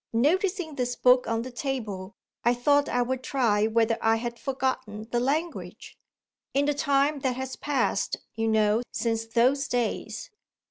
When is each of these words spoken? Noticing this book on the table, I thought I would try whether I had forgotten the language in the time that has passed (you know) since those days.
Noticing 0.13 0.73
this 0.73 0.95
book 0.95 1.27
on 1.27 1.43
the 1.43 1.51
table, 1.51 2.15
I 2.43 2.55
thought 2.55 2.89
I 2.89 3.03
would 3.03 3.21
try 3.21 3.67
whether 3.67 3.99
I 4.01 4.15
had 4.15 4.39
forgotten 4.39 5.07
the 5.11 5.19
language 5.19 5.95
in 6.55 6.65
the 6.65 6.73
time 6.73 7.19
that 7.19 7.35
has 7.35 7.55
passed 7.55 8.17
(you 8.33 8.47
know) 8.47 8.81
since 8.91 9.25
those 9.27 9.67
days. 9.67 10.31